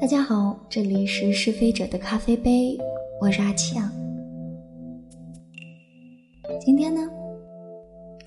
[0.00, 2.78] 大家好，这里是是非者的咖啡杯，
[3.20, 3.90] 我是阿呛。
[6.60, 7.00] 今天呢，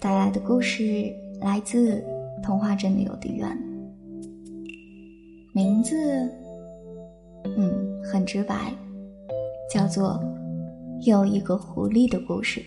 [0.01, 2.03] 带来的故事来自
[2.43, 3.57] 童话镇的邮递员，
[5.53, 5.95] 名字，
[7.55, 8.73] 嗯，很直白，
[9.73, 10.19] 叫做
[11.07, 12.59] 《又一个狐狸的故事》。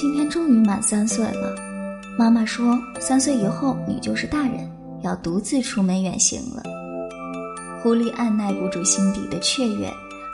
[0.00, 1.54] 今天终于满三岁了，
[2.16, 4.66] 妈妈说，三岁以后你就是大人，
[5.02, 6.62] 要独自出门远行了。
[7.82, 9.92] 狐狸按耐不住心底的雀跃，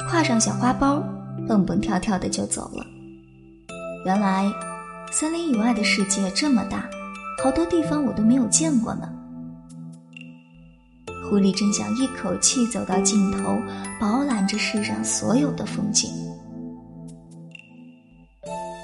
[0.09, 1.03] 挎上小花包，
[1.49, 2.87] 蹦蹦跳跳的就走了。
[4.05, 4.49] 原来，
[5.11, 6.89] 森林以外的世界这么大，
[7.43, 9.13] 好多地方我都没有见过呢。
[11.29, 13.59] 狐狸真想一口气走到尽头，
[14.01, 16.09] 饱览这世上所有的风景。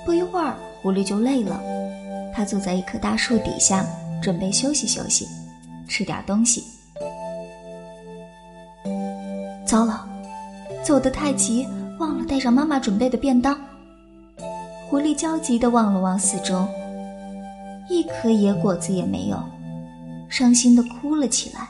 [0.04, 1.62] 不一会儿，狐狸就累了，
[2.34, 3.86] 它坐在一棵大树底下，
[4.20, 5.29] 准备休息休息，
[5.87, 6.65] 吃点东西。
[9.65, 10.04] 糟了，
[10.82, 11.66] 走得太急，
[12.01, 13.57] 忘了带上妈妈准备的便当。
[14.88, 16.66] 狐狸焦急地望了望四周，
[17.88, 19.40] 一颗野果子也没有，
[20.29, 21.68] 伤心地哭了起来。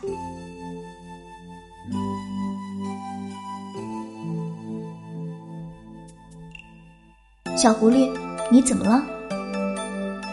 [7.56, 8.10] 小狐狸，
[8.52, 9.02] 你怎么了？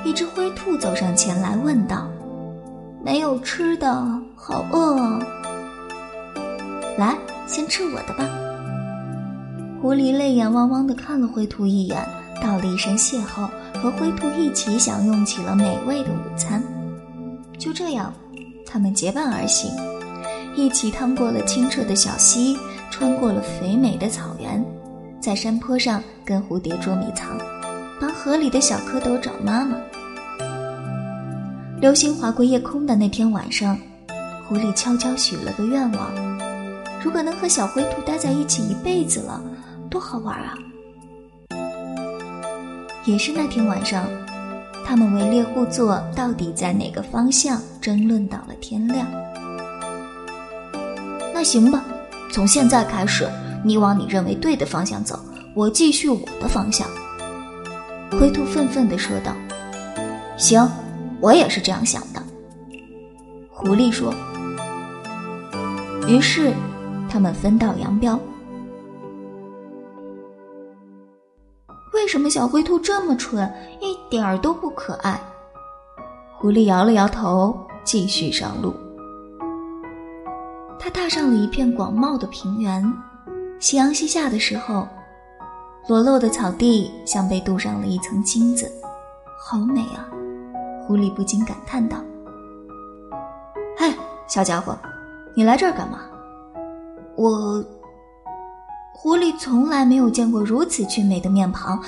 [0.03, 2.06] 一只灰兔走上前来问道
[3.02, 3.89] ：“没有吃的，
[4.36, 5.22] 好饿啊！”
[7.00, 7.17] 来，
[7.48, 8.28] 先吃我的吧。
[9.81, 12.06] 狐狸泪眼汪汪地看了灰兔一眼，
[12.44, 13.48] 道了一声谢后，
[13.81, 16.61] 和灰兔一起享用起了美味的午餐。
[17.58, 18.14] 就这样，
[18.66, 19.72] 他们结伴而行，
[20.58, 22.58] 一起趟过了清澈的小溪，
[22.92, 24.61] 穿过了肥美的草原。
[25.22, 27.38] 在山坡上跟蝴蝶捉迷藏，
[28.00, 29.75] 帮河里的小蝌蚪找妈妈。
[31.81, 33.78] 流星划过夜空的那天晚上，
[34.47, 36.11] 狐狸悄悄许了个愿望：
[37.04, 39.42] 如果能和小灰兔待在一起一辈子了，
[39.89, 40.54] 多好玩啊！
[43.05, 44.05] 也是那天晚上，
[44.86, 49.08] 他们围猎户座到底在哪个方向争论到了天亮。
[51.33, 51.83] 那行吧，
[52.32, 53.27] 从现在开始。
[53.64, 55.20] 你往你认为对的方向走，
[55.54, 56.88] 我继续我的方向。”
[58.11, 59.36] 灰兔愤愤地说道。
[60.37, 60.70] “行，
[61.20, 62.23] 我也是这样想的。”
[63.52, 64.14] 狐狸说。
[66.08, 66.53] 于是，
[67.09, 68.20] 他们分道扬镳。
[71.93, 75.20] 为什么小灰兔这么蠢，一点儿都不可爱？
[76.36, 78.73] 狐狸摇了摇头，继续上路。
[80.80, 82.81] 他踏上了一片广袤的平原。
[83.59, 84.87] 夕阳西下的时候，
[85.89, 88.72] 裸露的草地像被镀上了一层金子，
[89.39, 90.05] 好美啊！
[90.86, 91.98] 狐狸不禁感叹道
[93.76, 93.92] ：“嘿，
[94.27, 94.77] 小家伙，
[95.33, 96.02] 你来这儿干嘛？”
[97.17, 97.66] 我，
[98.94, 101.82] 狐狸从来没有见过如此俊美的面庞，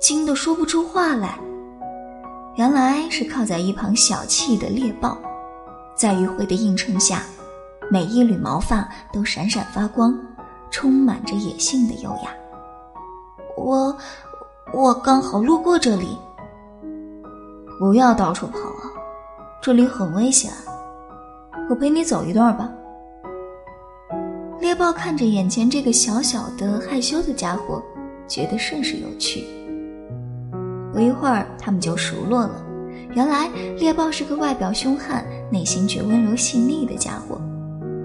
[0.00, 1.38] 惊得说不出话来。
[2.56, 5.18] 原来是靠在一旁小憩的猎豹，
[5.94, 7.22] 在余晖的映衬下，
[7.90, 10.18] 每一缕毛发都闪闪发光。
[10.70, 12.30] 充满着野性的优雅。
[13.56, 13.96] 我，
[14.72, 16.16] 我刚好路过这里。
[17.78, 18.90] 不要到处跑啊，
[19.60, 20.52] 这里很危险。
[21.68, 22.70] 我陪你走一段吧。
[24.60, 27.82] 猎豹看着眼前这个小小的、害羞的家伙，
[28.26, 29.44] 觉得甚是有趣。
[30.92, 32.64] 不一会儿，他们就熟络了。
[33.14, 33.48] 原来，
[33.78, 37.40] 猎豹是个外表凶悍、内心却温柔细腻的家伙。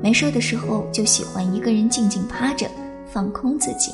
[0.01, 2.67] 没事的时候就喜欢一个人静静趴着，
[3.05, 3.91] 放空自己。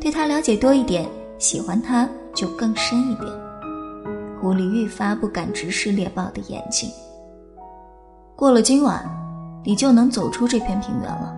[0.00, 3.30] 对他了解多一点，喜欢他就更深一点。
[4.40, 6.88] 狐狸愈发不敢直视猎豹的眼睛。
[8.36, 9.04] 过了今晚，
[9.64, 11.34] 你就能走出这片平原了。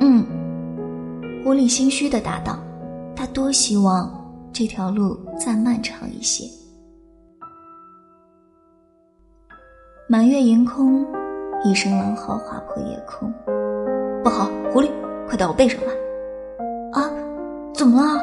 [0.00, 0.26] 嗯，
[1.42, 2.58] 狐狸心虚的答道
[3.16, 4.12] ：“他多希望
[4.52, 6.44] 这条路再漫长一些。”
[10.08, 11.06] 满月盈空。
[11.62, 13.30] 一声狼嚎划破夜空，
[14.24, 14.46] 不好！
[14.72, 14.88] 狐狸，
[15.28, 15.92] 快到我背上来！
[17.80, 18.22] 怎么了？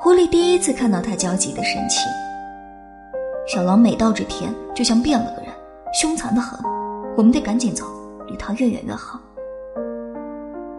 [0.00, 2.02] 狐狸第一次看到他焦急的神情。
[3.46, 5.52] 小狼每到这天就像变了个人，
[5.92, 6.58] 凶残的很。
[7.16, 7.84] 我们得赶紧走，
[8.26, 9.20] 离他越远越好。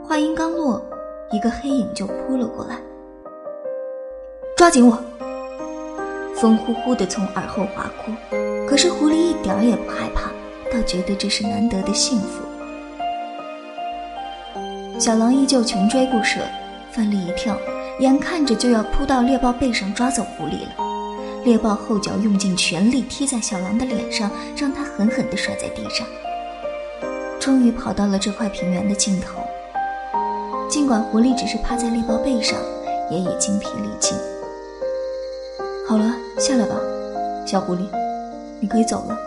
[0.03, 0.81] 话音刚落，
[1.31, 2.75] 一个黑影就扑了过来，
[4.57, 5.01] 抓紧我！
[6.35, 8.13] 风呼呼的从耳后划过，
[8.67, 10.29] 可是狐狸一点儿也不害怕。
[10.69, 12.44] 倒觉得这是难得的幸福。
[15.00, 16.41] 小狼依旧穷追不舍，
[16.93, 17.57] 奋力一跳，
[17.99, 20.69] 眼看着就要扑到猎豹背上抓走狐狸了。
[21.43, 26.05] 猎豹后脚用尽全力踢在小狼的脸上，让他狠狠地摔在地上。
[27.39, 29.41] 终于跑到了这块平原的尽头。
[30.69, 32.57] 尽管狐狸只是趴在猎豹背上，
[33.09, 34.15] 也已精疲力尽。
[35.88, 36.75] 好了，下来吧，
[37.45, 37.88] 小狐狸，
[38.59, 39.17] 你可以走了。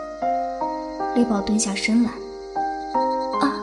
[1.17, 2.11] 猎豹蹲下身来。
[3.41, 3.61] 啊，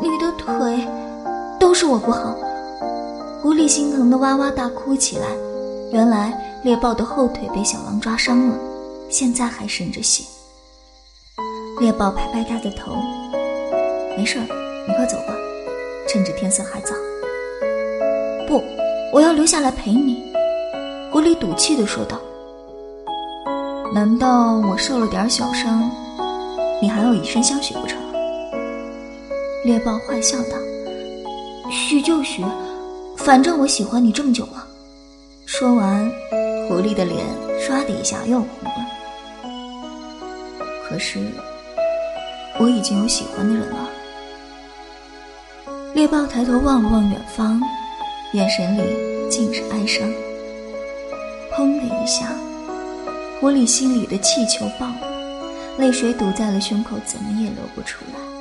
[0.00, 0.86] 你的腿，
[1.58, 2.36] 都是我不好。
[3.42, 5.26] 狐狸心疼的哇哇大哭起来。
[5.92, 8.56] 原来猎豹的后腿被小狼抓伤了，
[9.10, 10.22] 现在还渗着血。
[11.80, 12.92] 猎豹拍拍它的头，
[14.16, 15.34] 没事，你快走吧，
[16.06, 16.94] 趁着天色还早。
[18.46, 18.62] 不，
[19.12, 20.22] 我要留下来陪你。
[21.10, 22.20] 狐狸赌气地说道。
[23.92, 25.90] 难道我受了点小伤，
[26.80, 27.98] 你还要以身相许不成？
[29.64, 30.56] 猎豹坏笑道
[31.70, 32.44] ：“许就许，
[33.24, 34.66] 反正我喜欢你这么久了。”
[35.46, 36.10] 说完，
[36.68, 37.24] 狐狸的脸
[37.60, 38.70] 唰的一下又红了。
[40.88, 41.18] 可是，
[42.58, 43.88] 我已经有喜欢的人了。
[45.94, 47.60] 猎豹抬头望了望远方，
[48.32, 48.82] 眼神里
[49.30, 50.08] 尽是哀伤。
[51.52, 52.34] 砰的一下，
[53.40, 55.44] 狐狸心里的气球爆了，
[55.78, 58.31] 泪水堵在了胸口，怎么也流不出来。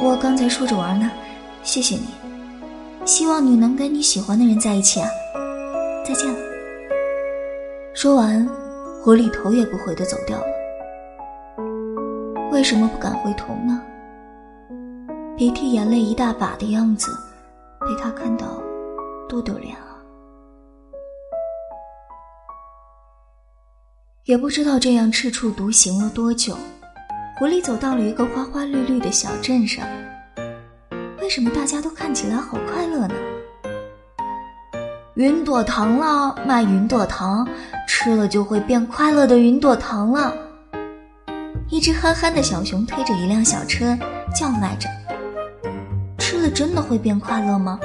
[0.00, 1.10] 我刚才说着玩呢，
[1.62, 2.06] 谢谢你。
[3.04, 5.08] 希望你能跟你喜欢的人在一起啊！
[6.04, 6.38] 再见了。
[7.94, 8.46] 说完，
[9.02, 10.46] 狐狸头也不回的走掉了。
[12.52, 13.82] 为什么不敢回头呢？
[15.36, 17.10] 鼻涕眼泪一大把的样子，
[17.80, 18.62] 被他看到，
[19.28, 19.98] 多丢脸啊！
[24.24, 26.56] 也不知道这样赤处独行了多久，
[27.38, 29.86] 狐狸走到了一个花花绿绿的小镇上。
[31.20, 33.14] 为什么大家都看起来好快乐呢？
[35.14, 37.46] 云朵糖了，卖云朵糖，
[37.86, 40.34] 吃了就会变快乐的云朵糖了。
[41.70, 43.96] 一只憨憨的小熊推着一辆小车，
[44.34, 44.88] 叫卖着
[46.18, 47.78] ：“吃了真的会变快乐吗？”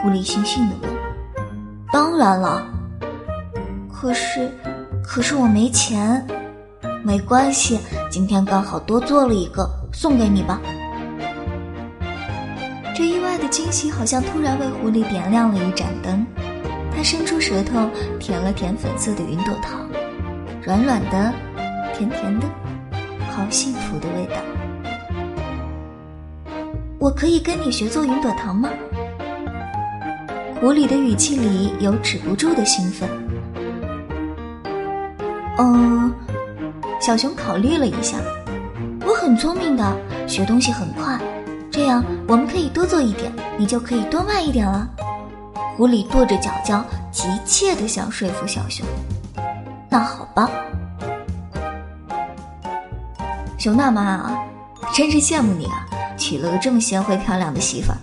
[0.00, 0.90] 狐狸悻悻地问
[1.90, 2.64] ：“当然了，
[3.92, 4.52] 可是，
[5.02, 6.24] 可是我没钱。
[7.06, 7.78] 没关系，
[8.10, 10.60] 今天刚好多做了一个，送给你吧。”
[12.96, 16.26] 这意外的惊喜好像突然为狐狸点亮了一盏灯，
[16.90, 17.88] 它伸出舌头
[18.18, 19.88] 舔了舔粉色的云朵糖，
[20.64, 21.32] 软软的，
[21.94, 22.48] 甜甜的，
[23.30, 24.34] 好幸福的味道。
[26.98, 28.68] 我可以跟你学做云朵糖吗？
[30.60, 33.08] 狐狸的语气里有止不住的兴奋。
[35.58, 36.12] 嗯，
[37.06, 38.16] 小熊考虑了一下，
[39.06, 41.16] 我很聪明的，学东西很快。
[41.70, 44.88] 这样我们可以多做一点，你就可以多卖一点了。
[45.76, 48.84] 狐狸跺着脚脚，急切的想说服小熊。
[49.88, 50.50] 那好吧，
[53.56, 54.44] 熊大妈啊，
[54.92, 55.86] 真是羡慕你啊，
[56.18, 57.98] 娶了个这么贤惠漂亮的媳妇儿。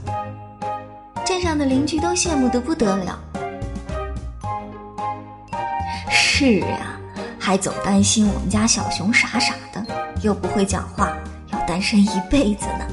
[1.25, 3.19] 镇上的邻居都羡慕得不得了。
[6.09, 6.92] 是啊，
[7.45, 9.85] 还总担心我们家小熊傻傻的，
[10.21, 11.11] 又不会讲话，
[11.51, 12.87] 要单身一辈子呢。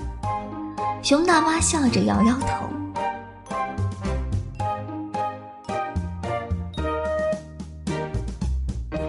[1.05, 2.69] 熊大妈笑着摇摇头。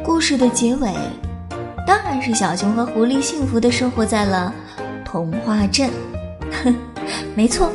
[0.03, 0.93] 故事的结尾，
[1.87, 4.53] 当然是小熊和狐狸幸福的生活在了
[5.03, 5.89] 童话镇。
[7.33, 7.71] 没错，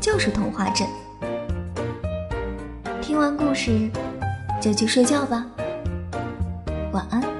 [0.00, 0.86] 就是童话镇。
[3.02, 3.90] 听完故事，
[4.60, 5.44] 就去睡觉吧。
[6.94, 7.33] 晚安。